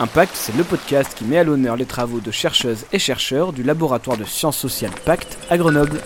[0.00, 3.62] Impact, c'est le podcast qui met à l'honneur les travaux de chercheuses et chercheurs du
[3.62, 6.00] laboratoire de sciences sociales Pacte à Grenoble.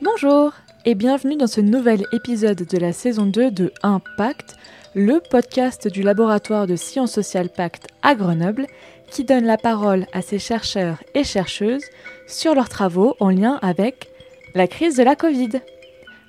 [0.00, 0.52] Bonjour
[0.84, 4.54] et bienvenue dans ce nouvel épisode de la saison 2 de Impact,
[4.94, 8.68] le podcast du laboratoire de sciences sociales Pacte à Grenoble
[9.10, 11.84] qui donne la parole à ces chercheurs et chercheuses
[12.28, 14.08] sur leurs travaux en lien avec
[14.54, 15.60] la crise de la Covid.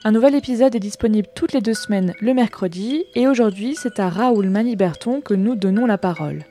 [0.03, 4.09] Un nouvel épisode est disponible toutes les deux semaines le mercredi et aujourd'hui c'est à
[4.09, 6.43] Raoul Maniberton que nous donnons la parole.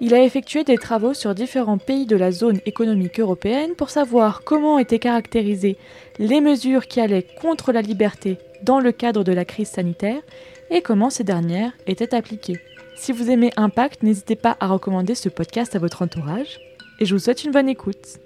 [0.00, 4.44] Il a effectué des travaux sur différents pays de la zone économique européenne pour savoir
[4.44, 5.78] comment étaient caractérisées
[6.20, 10.22] les mesures qui allaient contre la liberté dans le cadre de la crise sanitaire
[10.70, 12.60] et comment ces dernières étaient appliquées.
[12.94, 16.60] Si vous aimez Impact, n'hésitez pas à recommander ce podcast à votre entourage
[17.00, 18.20] et je vous souhaite une bonne écoute.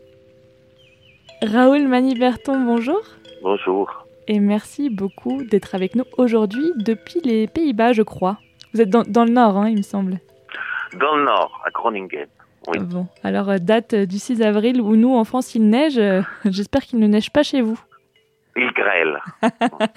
[1.41, 3.01] Raoul Maniberton, bonjour.
[3.43, 8.39] Bonjour et merci beaucoup d'être avec nous aujourd'hui depuis les Pays-Bas, je crois.
[8.73, 10.21] Vous êtes dans, dans le nord, hein, il me semble.
[10.99, 12.27] Dans le nord, à Groningen.
[12.69, 12.79] Oui.
[12.81, 15.99] Bon, alors euh, date euh, du 6 avril où nous, en France, il neige.
[15.99, 17.81] Euh, j'espère qu'il ne neige pas chez vous.
[18.57, 19.21] Il grêle.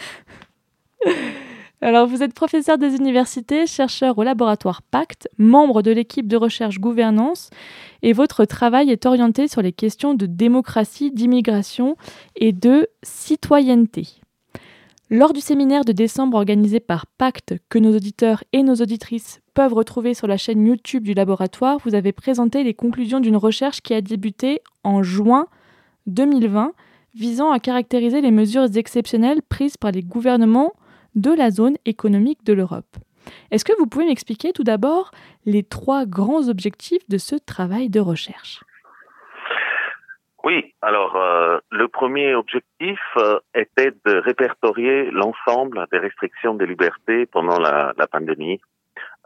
[1.82, 6.78] Alors, vous êtes professeur des universités, chercheur au laboratoire Pacte, membre de l'équipe de recherche
[6.78, 7.52] gouvernance,
[8.02, 11.96] et votre travail est orienté sur les questions de démocratie, d'immigration
[12.36, 14.19] et de citoyenneté.
[15.12, 19.74] Lors du séminaire de décembre organisé par Pacte, que nos auditeurs et nos auditrices peuvent
[19.74, 23.96] retrouver sur la chaîne YouTube du laboratoire, vous avez présenté les conclusions d'une recherche qui
[23.96, 25.48] a débuté en juin
[26.06, 26.74] 2020,
[27.16, 30.74] visant à caractériser les mesures exceptionnelles prises par les gouvernements
[31.16, 32.98] de la zone économique de l'Europe.
[33.50, 35.10] Est-ce que vous pouvez m'expliquer tout d'abord
[35.48, 38.62] les trois grands objectifs de ce travail de recherche?
[40.44, 47.26] Oui, alors euh, le premier objectif euh, était de répertorier l'ensemble des restrictions de liberté
[47.26, 48.62] pendant la, pandémie,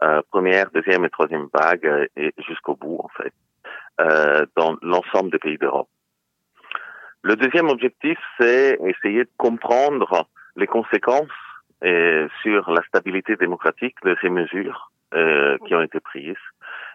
[0.02, 3.32] euh, première, deuxième et troisième vague, et jusqu'au bout en fait,
[4.56, 5.88] dans l'ensemble des pays d'Europe.
[7.22, 10.26] Le deuxième objectif, c'est essayer de comprendre
[10.56, 11.28] les conséquences
[12.42, 16.34] sur la stabilité démocratique de ces mesures euh, qui ont été prises.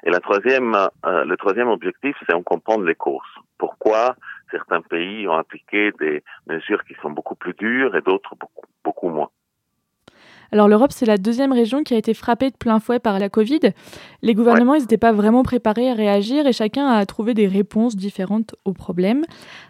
[0.03, 3.21] Et la troisième, euh, le troisième objectif, c'est de comprendre les causes.
[3.57, 4.15] Pourquoi
[4.51, 9.09] certains pays ont appliqué des mesures qui sont beaucoup plus dures et d'autres beaucoup, beaucoup
[9.09, 9.29] moins.
[10.51, 13.29] Alors l'Europe, c'est la deuxième région qui a été frappée de plein fouet par la
[13.29, 13.59] Covid.
[14.23, 17.95] Les gouvernements, ils n'étaient pas vraiment préparés à réagir et chacun a trouvé des réponses
[17.95, 19.25] différentes aux problèmes.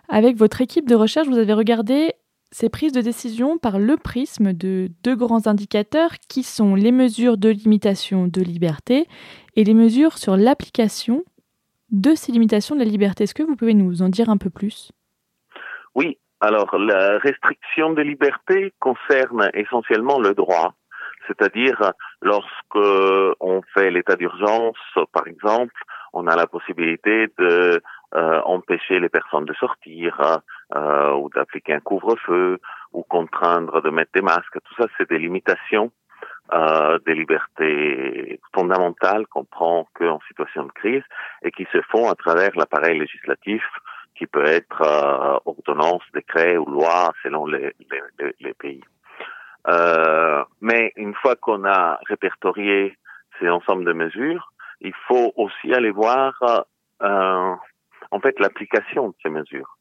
[0.07, 2.13] Avec votre équipe de recherche, vous avez regardé
[2.51, 7.37] ces prises de décision par le prisme de deux grands indicateurs qui sont les mesures
[7.37, 9.07] de limitation de liberté
[9.55, 11.23] et les mesures sur l'application
[11.91, 13.23] de ces limitations de la liberté.
[13.23, 14.91] Est-ce que vous pouvez nous en dire un peu plus?
[15.95, 20.73] Oui, alors la restriction de liberté concerne essentiellement le droit,
[21.27, 24.77] c'est-à-dire lorsque on fait l'état d'urgence,
[25.11, 25.73] par exemple,
[26.13, 27.81] on a la possibilité de
[28.15, 30.41] euh, empêcher les personnes de sortir
[30.75, 32.59] euh, ou d'appliquer un couvre-feu
[32.93, 34.57] ou contraindre de mettre des masques.
[34.63, 35.91] Tout ça, c'est des limitations
[36.51, 41.03] euh, des libertés fondamentales qu'on prend qu'en situation de crise
[41.43, 43.63] et qui se font à travers l'appareil législatif
[44.15, 47.73] qui peut être euh, ordonnance, décret ou loi selon les,
[48.19, 48.83] les, les pays.
[49.67, 52.97] Euh, mais une fois qu'on a répertorié
[53.39, 56.33] ces ensembles de mesures, il faut aussi aller voir
[57.01, 57.55] euh,
[58.11, 59.77] en fait l'application de ces mesures.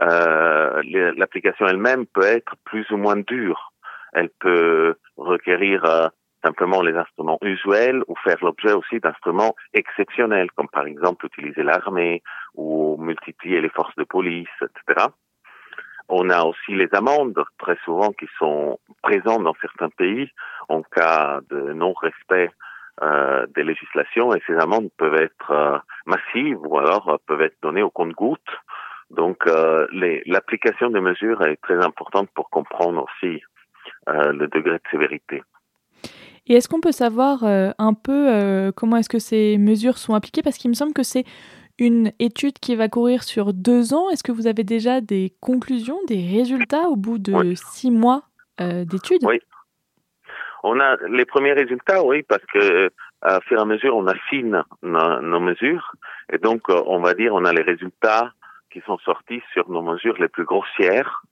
[0.00, 0.82] Euh,
[1.16, 3.72] l'application elle-même peut être plus ou moins dure.
[4.12, 6.08] Elle peut requérir euh,
[6.44, 12.22] simplement les instruments usuels ou faire l'objet aussi d'instruments exceptionnels, comme par exemple utiliser l'armée
[12.54, 15.06] ou multiplier les forces de police, etc.
[16.08, 20.30] On a aussi les amendes, très souvent, qui sont présentes dans certains pays
[20.68, 22.50] en cas de non-respect
[23.00, 27.56] euh, des législations et ces amendes peuvent être euh, massives ou alors euh, peuvent être
[27.62, 28.40] données au compte-gouttes.
[29.12, 29.86] Donc euh,
[30.26, 33.40] l'application des mesures est très importante pour comprendre aussi
[34.06, 35.42] le degré de sévérité.
[36.46, 40.42] Et est-ce qu'on peut savoir un peu comment est-ce que ces mesures sont appliquées?
[40.42, 41.24] Parce qu'il me semble que c'est
[41.78, 44.10] une étude qui va courir sur deux ans.
[44.10, 48.24] Est-ce que vous avez déjà des conclusions, des résultats au bout de six mois
[48.58, 49.22] d'études?
[49.22, 49.38] Oui,
[50.62, 52.90] on a les premiers résultats, oui, parce que
[53.22, 55.92] à fur et à mesure, on affine nos, nos mesures.
[56.32, 58.32] Et donc, euh, on va dire, on a les résultats
[58.72, 61.22] qui sont sortis sur nos mesures les plus grossières.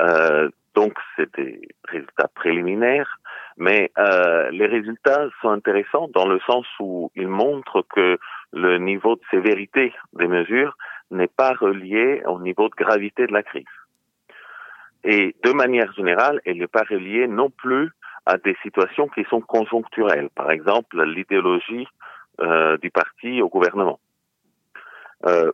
[0.00, 3.18] Euh, donc, c'est des résultats préliminaires.
[3.58, 8.18] Mais euh, les résultats sont intéressants dans le sens où ils montrent que
[8.52, 10.76] le niveau de sévérité des mesures
[11.10, 13.66] n'est pas relié au niveau de gravité de la crise.
[15.04, 17.90] Et de manière générale, elle n'est pas reliée non plus
[18.24, 20.30] à des situations qui sont conjoncturelles.
[20.34, 21.86] Par exemple, l'idéologie
[22.40, 23.98] euh, du parti au gouvernement.
[25.26, 25.52] Euh,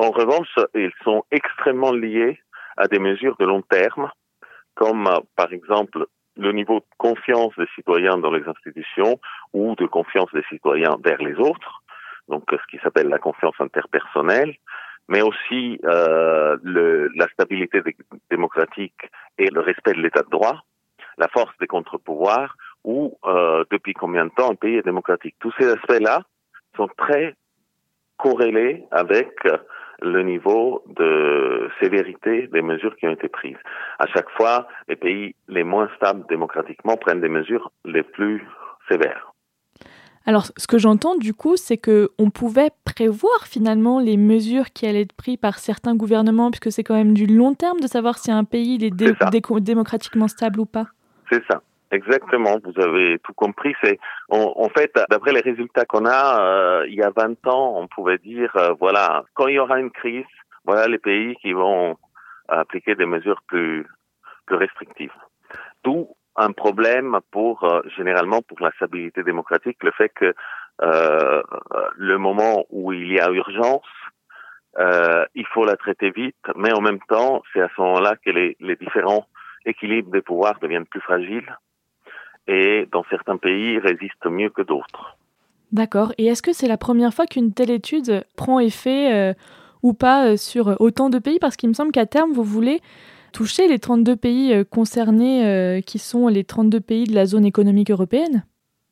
[0.00, 2.40] en revanche, ils sont extrêmement liés
[2.78, 4.10] à des mesures de long terme,
[4.74, 6.06] comme euh, par exemple
[6.36, 9.20] le niveau de confiance des citoyens dans les institutions
[9.52, 11.82] ou de confiance des citoyens vers les autres,
[12.28, 14.54] donc ce qui s'appelle la confiance interpersonnelle,
[15.08, 17.82] mais aussi euh, le, la stabilité
[18.30, 19.02] démocratique
[19.36, 20.62] et le respect de l'état de droit,
[21.18, 25.34] la force des contre-pouvoirs ou euh, depuis combien de temps un pays est démocratique.
[25.40, 26.22] Tous ces aspects-là
[26.76, 27.34] sont très
[28.16, 29.28] corrélés avec
[30.02, 33.58] le niveau de sévérité des mesures qui ont été prises.
[33.98, 38.46] À chaque fois, les pays les moins stables démocratiquement prennent des mesures les plus
[38.88, 39.32] sévères.
[40.26, 44.86] Alors, ce que j'entends du coup, c'est que on pouvait prévoir finalement les mesures qui
[44.86, 48.18] allaient être prises par certains gouvernements, puisque c'est quand même du long terme de savoir
[48.18, 50.88] si un pays est, démocratiquement stable ou pas.
[51.32, 51.62] C'est ça.
[51.92, 53.74] Exactement, vous avez tout compris.
[53.82, 53.98] C'est
[54.28, 58.18] en, fait, d'après les résultats qu'on a, euh, il y a 20 ans, on pouvait
[58.18, 60.24] dire, euh, voilà, quand il y aura une crise,
[60.64, 61.96] voilà les pays qui vont
[62.48, 63.86] appliquer des mesures plus
[64.46, 65.12] plus restrictives.
[65.82, 70.32] D'où un problème pour euh, généralement pour la stabilité démocratique, le fait que
[71.98, 73.84] le moment où il y a urgence,
[74.78, 78.56] il faut la traiter vite, mais en même temps, c'est à ce moment-là que les,
[78.60, 79.26] les différents
[79.66, 81.54] équilibres des pouvoirs deviennent plus fragiles
[82.50, 85.16] et dans certains pays résistent mieux que d'autres.
[85.70, 86.12] D'accord.
[86.18, 89.34] Et est-ce que c'est la première fois qu'une telle étude prend effet euh,
[89.84, 91.38] ou pas euh, sur autant de pays?
[91.38, 92.80] Parce qu'il me semble qu'à terme, vous voulez
[93.32, 97.92] toucher les 32 pays euh, concernés, qui sont les 32 pays de la zone économique
[97.92, 98.44] européenne?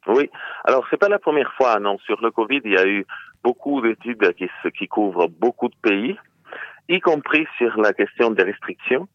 [0.07, 0.31] Oui.
[0.65, 1.99] Alors, c'est pas la première fois, non.
[2.07, 3.05] Sur le Covid, il y a eu
[3.43, 6.17] beaucoup d'études qui, qui couvrent beaucoup de pays,
[6.89, 9.09] y compris sur la question des restrictions.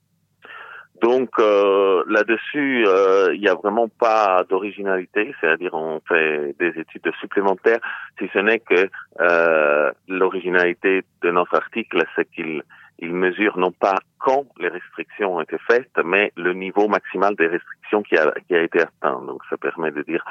[1.04, 7.12] Donc euh, là-dessus, euh, il n'y a vraiment pas d'originalité, c'est-à-dire on fait des études
[7.20, 7.82] supplémentaires,
[8.18, 8.90] si ce n'est que
[9.20, 12.64] euh, l'originalité de notre article, c'est qu'il
[13.00, 17.48] il mesure non pas quand les restrictions ont été faites, mais le niveau maximal des
[17.48, 19.20] restrictions qui a, qui a été atteint.
[19.28, 20.24] Donc ça permet de dire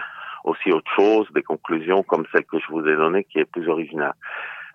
[0.44, 3.68] aussi autre chose, des conclusions comme celle que je vous ai donnée, qui est plus
[3.68, 4.14] originale.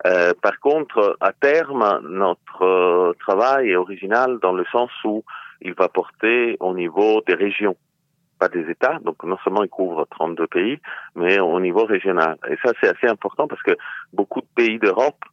[0.06, 5.24] Euh, par contre, à terme, notre euh, travail est original dans le sens où
[5.60, 7.76] il va porter au niveau des régions,
[8.38, 8.98] pas des États.
[9.00, 10.78] Donc non seulement il couvre 32 pays,
[11.14, 12.36] mais au niveau régional.
[12.48, 13.76] Et ça, c'est assez important parce que
[14.12, 15.24] beaucoup de pays d'Europe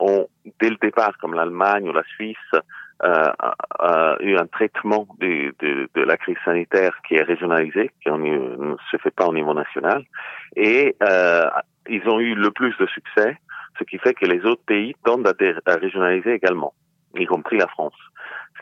[0.00, 0.28] ont,
[0.60, 2.36] dès le départ, comme l'Allemagne ou la Suisse,
[3.02, 3.32] euh,
[3.82, 8.76] euh, eu un traitement de, de, de, la crise sanitaire qui est régionalisé, qui ne
[8.90, 10.04] se fait pas au niveau national.
[10.56, 11.50] Et euh,
[11.88, 13.36] ils ont eu le plus de succès,
[13.78, 15.34] ce qui fait que les autres pays tendent à,
[15.70, 16.72] à régionaliser également,
[17.16, 17.98] y compris la France.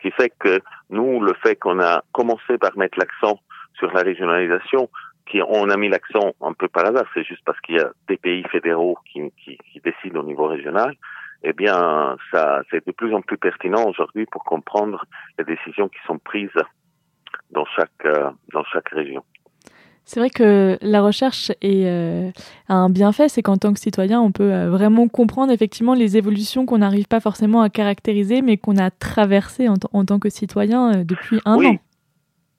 [0.03, 0.59] Qui fait que
[0.89, 3.39] nous, le fait qu'on a commencé par mettre l'accent
[3.79, 4.89] sur la régionalisation,
[5.25, 7.89] qui on a mis l'accent un peu par hasard, c'est juste parce qu'il y a
[8.09, 10.93] des pays fédéraux qui, qui, qui décident au niveau régional.
[11.43, 15.05] Eh bien, ça, c'est de plus en plus pertinent aujourd'hui pour comprendre
[15.39, 16.49] les décisions qui sont prises
[17.51, 19.23] dans chaque euh, dans chaque région.
[20.05, 22.29] C'est vrai que la recherche est, euh,
[22.67, 26.17] a un bienfait, c'est qu'en tant que citoyen, on peut euh, vraiment comprendre effectivement les
[26.17, 30.29] évolutions qu'on n'arrive pas forcément à caractériser, mais qu'on a traversées en, en, tant que
[30.29, 31.67] citoyen euh, depuis un oui.
[31.67, 31.77] an.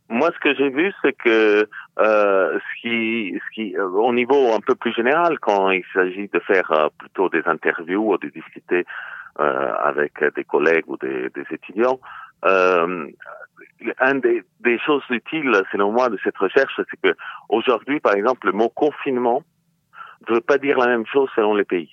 [0.09, 1.69] Moi, ce que j'ai vu, c'est que
[1.99, 6.91] ce qui, ce qui, au niveau un peu plus général, quand il s'agit de faire
[6.99, 8.85] plutôt des interviews ou de discuter
[9.37, 11.99] avec des collègues ou des, des étudiants,
[12.45, 13.07] euh,
[13.99, 17.17] un des, des, choses utiles, selon moi, de cette recherche, c'est que
[17.49, 19.43] aujourd'hui, par exemple, le mot confinement
[20.29, 21.91] ne veut pas dire la même chose selon les pays.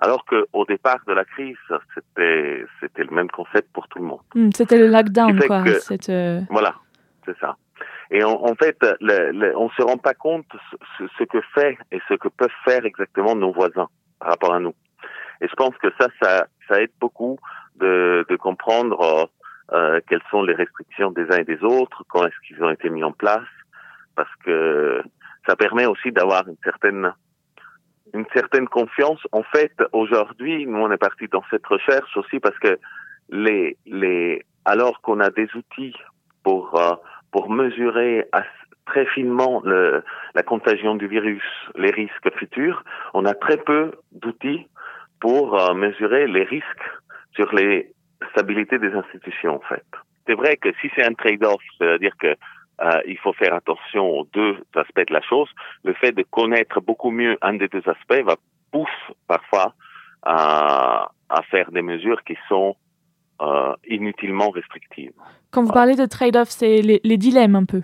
[0.00, 1.56] Alors qu'au départ de la crise,
[1.94, 4.20] c'était c'était le même concept pour tout le monde.
[4.34, 5.62] Mmh, c'était le lockdown, quoi.
[5.62, 6.40] Que, cette, euh...
[6.50, 6.74] Voilà,
[7.24, 7.56] c'est ça.
[8.10, 10.46] Et en, en fait, le, le, on se rend pas compte
[10.98, 14.58] ce, ce, que fait et ce que peuvent faire exactement nos voisins par rapport à
[14.58, 14.74] nous.
[15.42, 17.38] Et je pense que ça, ça, ça aide beaucoup
[17.76, 19.28] de, de comprendre
[19.72, 22.88] euh, quelles sont les restrictions des uns et des autres, quand est-ce qu'ils ont été
[22.90, 23.48] mis en place,
[24.14, 25.02] parce que
[25.46, 27.12] ça permet aussi d'avoir une certaine
[28.14, 29.20] une certaine confiance.
[29.32, 32.78] En fait, aujourd'hui, nous on est parti dans cette recherche aussi parce que
[33.30, 35.96] les les alors qu'on a des outils
[36.44, 36.94] pour euh,
[37.30, 38.28] pour mesurer
[38.84, 41.42] très finement le, la contagion du virus,
[41.76, 42.84] les risques futurs,
[43.14, 44.66] on a très peu d'outils
[45.22, 46.86] pour euh, mesurer les risques
[47.36, 47.92] sur les
[48.32, 49.86] stabilités des institutions, en fait.
[50.26, 52.34] C'est vrai que si c'est un trade-off, c'est-à-dire que
[52.80, 55.48] euh, il faut faire attention aux deux aspects de la chose,
[55.84, 58.34] le fait de connaître beaucoup mieux un des deux aspects va
[58.72, 59.74] pousser parfois
[60.24, 62.74] à, à faire des mesures qui sont
[63.40, 65.12] euh, inutilement restrictives.
[65.52, 67.82] Quand vous parlez de trade-off, c'est les, les dilemmes un peu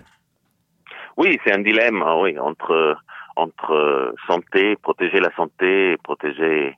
[1.15, 2.97] Oui, c'est un dilemme, hein, oui, entre
[3.37, 6.75] entre santé, protéger la santé protéger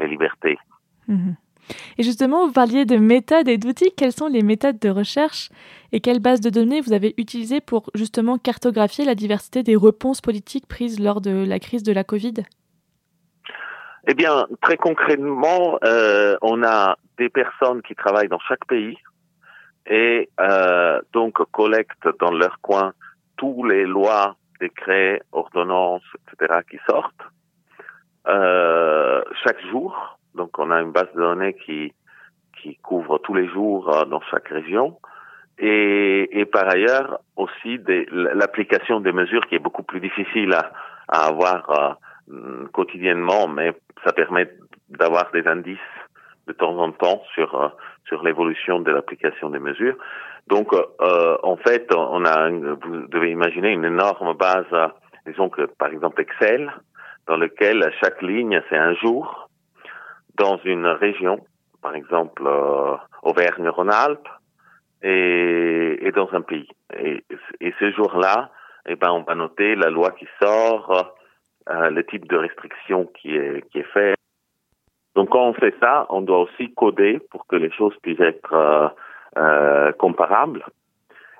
[0.00, 0.58] les libertés.
[1.08, 1.36] Mhm.
[1.98, 3.92] Et justement, vous parliez de méthodes et d'outils.
[3.96, 5.50] Quelles sont les méthodes de recherche
[5.92, 10.20] et quelles bases de données vous avez utilisées pour justement cartographier la diversité des réponses
[10.20, 12.34] politiques prises lors de la crise de la Covid?
[14.08, 18.96] Eh bien, très concrètement, euh, on a des personnes qui travaillent dans chaque pays
[19.86, 22.92] et euh, donc collectent dans leur coin
[23.36, 26.02] tous les lois, décrets, ordonnances,
[26.32, 26.60] etc.
[26.70, 27.22] qui sortent
[29.42, 30.18] chaque jour.
[30.34, 31.92] Donc on a une base de données qui
[32.60, 34.98] qui couvre tous les jours euh, dans chaque région.
[35.58, 37.78] Et, et par ailleurs aussi
[38.10, 40.72] l'application des mesures qui est beaucoup plus difficile à,
[41.08, 41.98] à avoir
[42.30, 43.72] euh, quotidiennement, mais
[44.04, 44.50] ça permet
[44.88, 45.78] d'avoir des indices
[46.46, 47.68] de temps en temps sur euh,
[48.06, 49.96] sur l'évolution de l'application des mesures.
[50.48, 54.66] Donc, euh, en fait, on a, vous devez imaginer une énorme base,
[55.26, 56.72] disons que par exemple Excel,
[57.26, 59.48] dans lequel chaque ligne c'est un jour
[60.34, 61.38] dans une région,
[61.82, 64.28] par exemple euh, Auvergne-Rhône-Alpes,
[65.02, 66.68] et, et, dans un pays.
[66.98, 67.24] Et,
[67.60, 68.50] et ce jour-là,
[68.86, 71.14] eh ben, on va noter la loi qui sort,
[71.68, 74.16] euh, le type de restriction qui est, qui est fait.
[75.14, 78.52] Donc quand on fait ça, on doit aussi coder pour que les choses puissent être
[78.52, 78.88] euh,
[79.36, 80.64] euh, comparables.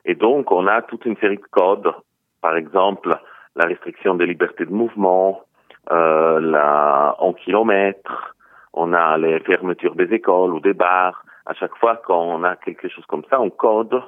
[0.05, 1.93] Et donc on a toute une série de codes,
[2.41, 3.17] par exemple
[3.57, 5.43] la restriction des libertés de mouvement,
[5.89, 8.35] la, en kilomètres,
[8.73, 11.25] on a les fermetures des écoles ou des bars.
[11.47, 14.03] À chaque fois qu'on a quelque chose comme ça, on code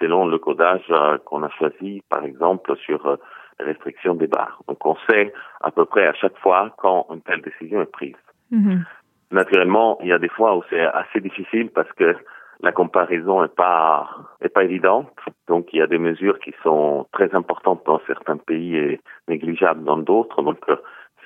[0.00, 3.16] selon le codage euh, qu'on a choisi, par exemple sur euh,
[3.58, 4.60] les restrictions des bars.
[4.66, 8.16] Donc on sait à peu près à chaque fois quand une telle décision est prise.
[8.50, 8.84] Mhm.
[9.30, 12.16] Naturellement, il y a des fois où c'est assez difficile parce que
[12.62, 14.08] la comparaison est pas
[14.42, 15.12] est pas évidente.
[15.48, 19.84] Donc il y a des mesures qui sont très importantes dans certains pays et négligeables
[19.84, 20.42] dans d'autres.
[20.42, 20.76] Donc euh,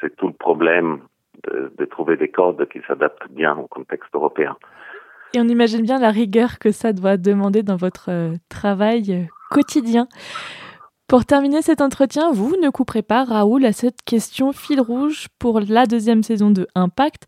[0.04, 1.00] c'est tout le problème
[1.50, 4.56] de, trouver des codes qui s'adaptent bien au contexte européen.
[5.34, 10.06] Et on imagine bien la rigueur que ça doit demander dans votre euh, travail quotidien.
[11.08, 15.60] Pour terminer cet entretien, vous ne couperez pas, Raoul, à cette question fil rouge pour
[15.60, 17.26] la deuxième saison de Impact.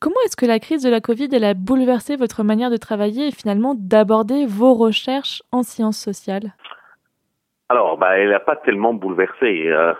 [0.00, 3.28] Comment est-ce que la crise de la Covid elle a bouleversé votre manière de travailler
[3.28, 6.54] et finalement d'aborder vos recherches en sciences sociales?
[7.68, 9.68] Alors, bah, elle n'a pas tellement bouleversé.
[9.68, 9.94] Euh,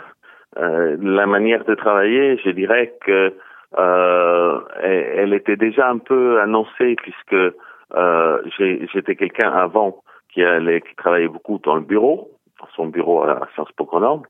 [0.58, 3.34] euh, la manière de travailler, je dirais que
[3.78, 7.54] euh, elle, était déjà un peu annoncée puisque
[7.94, 12.30] euh, j'étais quelqu'un avant qui allait qui travaillait beaucoup dans le bureau,
[12.60, 14.28] dans son bureau à Sciences Po Grenoble.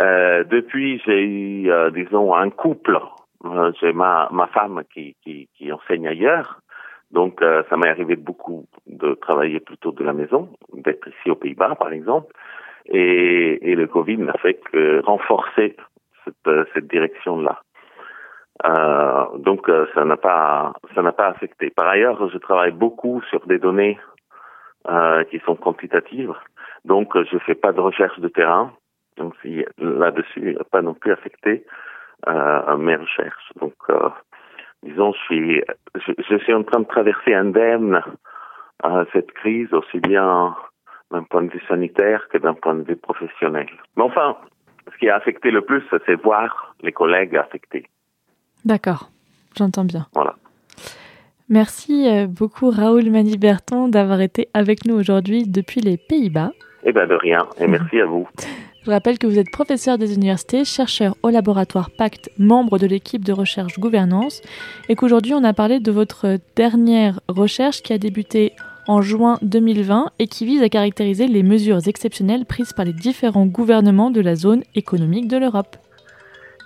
[0.00, 2.98] Euh, depuis, j'ai eu, euh, disons, un couple.
[3.80, 6.60] J'ai ma, ma femme qui, qui, qui enseigne ailleurs.
[7.10, 11.76] Donc, ça m'est arrivé beaucoup de travailler plutôt de la maison, d'être ici aux Pays-Bas,
[11.76, 12.34] par exemple.
[12.90, 15.76] Et, et le Covid n'a fait que renforcer
[16.24, 17.60] cette, cette direction-là.
[18.66, 21.70] Euh, donc euh, ça n'a pas ça n'a pas affecté.
[21.70, 23.98] Par ailleurs, je travaille beaucoup sur des données
[24.88, 26.34] euh, qui sont quantitatives,
[26.84, 28.72] donc je fais pas de recherche de terrain.
[29.16, 31.64] Donc si là-dessus pas non plus affecté
[32.28, 33.52] euh, mes recherches.
[33.60, 33.74] Donc
[34.82, 35.62] disons je suis
[35.94, 38.02] je, je, suis en train de traverser indemne
[39.12, 40.56] cette crise aussi bien
[41.10, 43.68] d'un point de vue sanitaire que d'un point de vue professionnel.
[43.96, 44.36] Mais enfin,
[44.92, 47.86] ce qui a affecté le plus, c'est voir les collègues affectés.
[48.64, 49.10] D'accord,
[49.56, 50.06] j'entends bien.
[50.14, 50.34] Voilà.
[51.48, 56.52] Merci euh, beaucoup Raoul Maniberton d'avoir été avec nous aujourd'hui depuis les Pays-Bas.
[56.84, 58.28] Eh bien de rien, et merci à vous.
[58.84, 63.24] Je rappelle que vous êtes professeur des universités, chercheur au laboratoire Pacte, membre de l'équipe
[63.24, 64.40] de recherche gouvernance,
[64.88, 68.52] et qu'aujourd'hui on a parlé de votre dernière recherche qui a débuté
[68.88, 73.46] en juin 2020 et qui vise à caractériser les mesures exceptionnelles prises par les différents
[73.46, 75.76] gouvernements de la zone économique de l'Europe.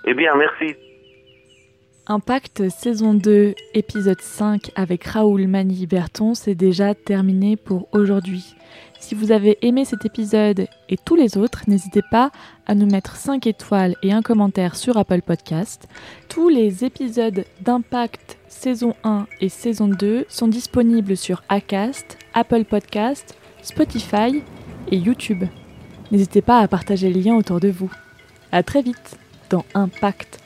[0.05, 0.75] Eh bien, merci
[2.07, 8.55] Impact saison 2, épisode 5 avec Raoul Mani Berton, c'est déjà terminé pour aujourd'hui.
[9.13, 12.31] Si vous avez aimé cet épisode et tous les autres, n'hésitez pas
[12.65, 15.87] à nous mettre 5 étoiles et un commentaire sur Apple Podcast.
[16.29, 23.37] Tous les épisodes d'Impact saison 1 et saison 2 sont disponibles sur Acast, Apple Podcast,
[23.61, 24.41] Spotify
[24.89, 25.43] et YouTube.
[26.11, 27.91] N'hésitez pas à partager le lien autour de vous.
[28.51, 29.19] À très vite
[29.51, 30.39] dans Impact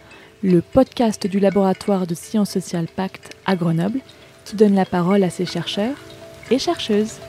[0.43, 4.01] le podcast du laboratoire de sciences sociales Pacte à Grenoble,
[4.43, 5.95] qui donne la parole à ses chercheurs
[6.51, 7.21] et chercheuses.